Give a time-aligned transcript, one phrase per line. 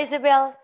[0.00, 0.54] Olá, Isabel.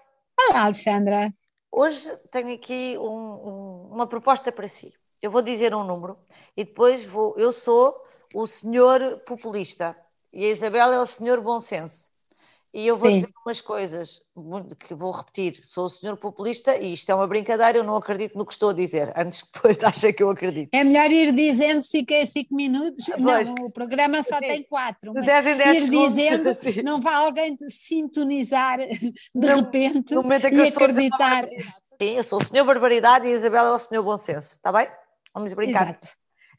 [0.40, 1.30] Olá, Alexandra.
[1.70, 4.94] Hoje tenho aqui um, um, uma proposta para si.
[5.20, 6.18] Eu vou dizer um número
[6.56, 7.34] e depois vou.
[7.36, 7.94] Eu sou
[8.34, 9.94] o senhor populista
[10.32, 12.10] e a Isabel é o senhor bom senso.
[12.76, 13.20] E eu vou Sim.
[13.20, 14.20] dizer umas coisas
[14.80, 15.60] que vou repetir.
[15.62, 18.68] Sou o senhor populista e isto é uma brincadeira, eu não acredito no que estou
[18.68, 20.68] a dizer, antes que depois acha que eu acredito.
[20.74, 23.06] É melhor ir dizendo se é 5 minutos.
[23.06, 23.48] Pois.
[23.48, 24.46] Não, o programa só Sim.
[24.46, 25.10] tem 4.
[25.14, 26.14] Mas 10 em 10 ir segundos.
[26.14, 26.82] dizendo, Sim.
[26.82, 31.46] não vai alguém sintonizar de no, repente no e acreditar.
[31.46, 34.70] Sim, eu sou o senhor Barbaridade e a Isabela é o senhor Bom Senso, está
[34.70, 34.86] bem?
[35.32, 35.84] Vamos brincar.
[35.84, 36.08] Exato.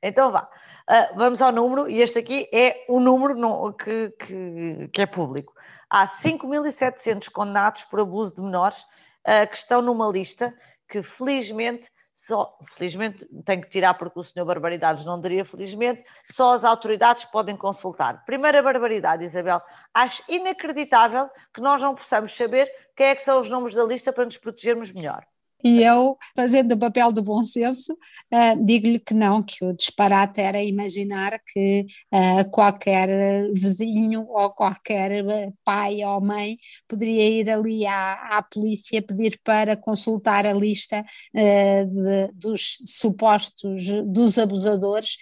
[0.01, 0.49] Então vá,
[0.89, 5.05] uh, vamos ao número, e este aqui é o número no, que, que, que, é
[5.05, 5.53] público.
[5.89, 10.53] Há 5.700 condenados por abuso de menores uh, que estão numa lista
[10.89, 16.53] que felizmente só, felizmente tem que tirar porque o senhor Barbaridades não daria felizmente, só
[16.53, 18.25] as autoridades podem consultar.
[18.25, 19.61] Primeira barbaridade, Isabel,
[19.93, 24.11] acho inacreditável que nós não possamos saber quem é que são os nomes da lista
[24.11, 25.23] para nos protegermos melhor.
[25.63, 30.39] E eu, fazendo o papel do bom senso, uh, digo-lhe que não, que o disparate
[30.39, 33.09] era imaginar que uh, qualquer
[33.53, 35.23] vizinho ou qualquer
[35.65, 41.03] pai ou mãe poderia ir ali à, à polícia pedir para consultar a lista
[41.35, 45.17] uh, de, dos supostos, dos abusadores,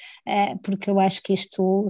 [0.64, 1.90] porque eu acho que isto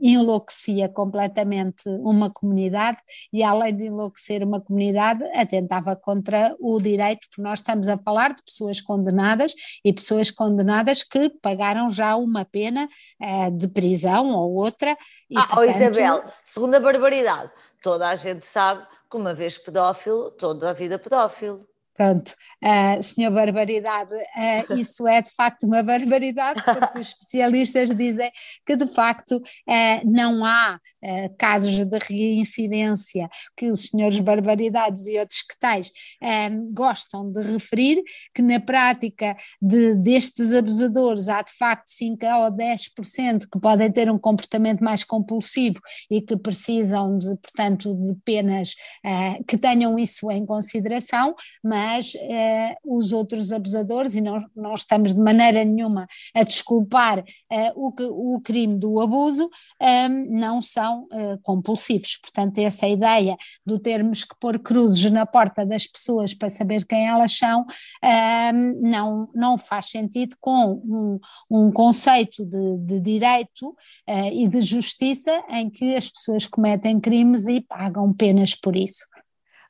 [0.00, 2.98] enlouquecia completamente uma comunidade
[3.32, 8.32] e além de enlouquecer uma comunidade, atentava contra o direito, porque nós estamos a falar
[8.32, 9.52] de pessoas condenadas
[9.84, 12.88] e pessoas condenadas que pagaram já uma pena
[13.20, 14.96] uh, de prisão ou outra.
[15.28, 15.58] E, ah, portanto...
[15.58, 17.50] oh Isabel, segunda barbaridade,
[17.82, 21.66] toda a gente sabe que uma vez pedófilo, toda a vida pedófilo.
[21.96, 28.30] Pronto, uh, senhor Barbaridade, uh, isso é de facto uma barbaridade, porque os especialistas dizem
[28.66, 30.78] que de facto uh, não há
[31.38, 35.90] casos de reincidência que os senhores Barbaridades e outros que tais
[36.72, 38.02] gostam de referir,
[38.34, 44.10] que na prática de, destes abusadores há de facto 5 ou 10% que podem ter
[44.10, 45.78] um comportamento mais compulsivo
[46.10, 48.74] e que precisam de, portanto, de penas
[49.46, 55.14] que tenham isso em consideração, mas mas uh, os outros abusadores, e não, não estamos
[55.14, 59.48] de maneira nenhuma a desculpar uh, o, o crime do abuso,
[59.80, 62.18] ehm, não são uh, compulsivos.
[62.20, 67.06] Portanto, essa ideia do termos que pôr cruzes na porta das pessoas para saber quem
[67.06, 67.64] elas são,
[68.02, 73.74] ehm, não, não faz sentido com um, um conceito de, de direito
[74.32, 79.04] e de justiça em que as pessoas cometem crimes e pagam penas por isso.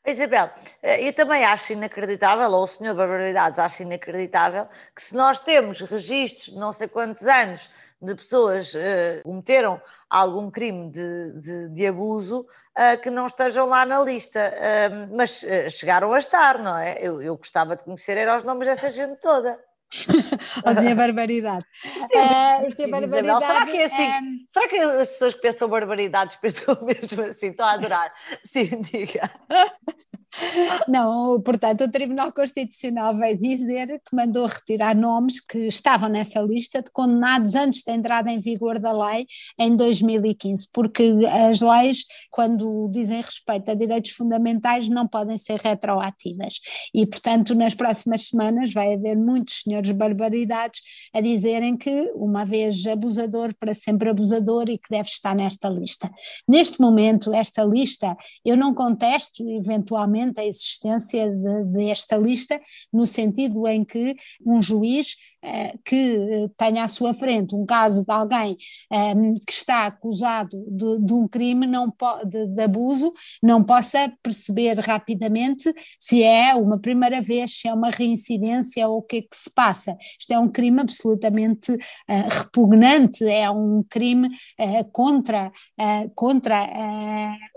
[0.06, 0.50] Isabel,
[0.82, 5.80] eh, eu também acho inacreditável, ou o senhor Barbaridades acha inacreditável, que se nós temos
[5.80, 7.68] registros de não sei quantos anos
[8.00, 13.84] de pessoas uh, cometeram algum crime de, de, de abuso, uh, que não estejam lá
[13.84, 14.54] na lista.
[14.54, 16.98] Uh, mas chegaram a estar, não é?
[17.00, 19.58] Eu, eu gostava de conhecer era os nomes dessa gente toda.
[20.66, 21.64] Ou seja, barbaridade.
[21.84, 24.20] Uh, sim, barbaridade será, que é assim, é...
[24.52, 27.48] será que as pessoas que pensam barbaridades pensam mesmo assim?
[27.48, 28.12] Estou a adorar.
[28.44, 29.30] Sim, diga.
[30.88, 36.82] Não, portanto, o Tribunal Constitucional veio dizer que mandou retirar nomes que estavam nessa lista
[36.82, 39.26] de condenados antes da entrada em vigor da lei
[39.58, 41.12] em 2015, porque
[41.48, 46.54] as leis, quando dizem respeito a direitos fundamentais, não podem ser retroativas.
[46.94, 50.80] E, portanto, nas próximas semanas vai haver muitos senhores barbaridades
[51.12, 56.10] a dizerem que, uma vez abusador, para sempre abusador e que deve estar nesta lista.
[56.48, 62.60] Neste momento, esta lista, eu não contesto, eventualmente, a existência de, desta lista,
[62.92, 65.16] no sentido em que um juiz
[65.84, 68.56] que tenha à sua frente um caso de alguém
[68.92, 69.14] eh,
[69.46, 71.92] que está acusado de, de um crime não
[72.24, 73.12] de, de, abuso,
[73.42, 79.02] não possa perceber rapidamente se é uma primeira vez, se é uma reincidência ou o
[79.02, 79.96] que é que se passa.
[80.18, 81.78] Isto é um crime absolutamente uh,
[82.30, 86.66] repugnante, é um crime uh, contra, uh, contra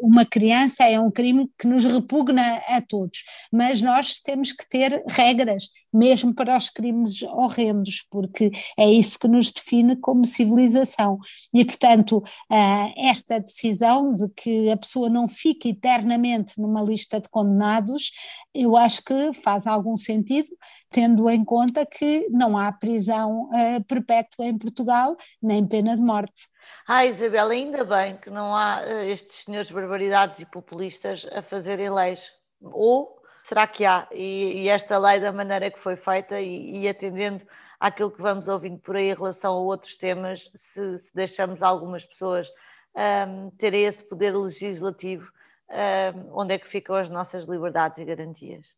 [0.01, 5.03] uma criança, é um crime que nos repugna a todos, mas nós temos que ter
[5.09, 7.78] regras, mesmo para os crimes horrendos,
[8.09, 11.19] porque é isso que nos define como civilização.
[11.53, 17.29] E, portanto, ah, esta decisão de que a pessoa não fique eternamente numa lista de
[17.29, 18.11] condenados,
[18.53, 20.49] eu acho que faz algum sentido,
[20.89, 26.49] tendo em conta que não há prisão ah, perpétua em Portugal, nem pena de morte.
[26.87, 31.89] Ah, Isabel, ainda bem que não há uh, estes senhores barbaridades e populistas a fazerem
[31.89, 32.27] leis.
[32.61, 33.18] Ou
[33.49, 34.07] será que há?
[34.11, 37.43] E, e esta lei, da maneira que foi feita e, e, atendendo
[37.79, 42.05] àquilo que vamos ouvindo por aí em relação a outros temas, se, se deixamos algumas
[42.05, 42.47] pessoas
[42.95, 45.31] um, terem esse poder legislativo,
[45.69, 48.77] uh, onde é que ficam as nossas liberdades e garantias.